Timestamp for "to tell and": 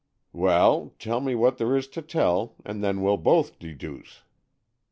1.89-2.83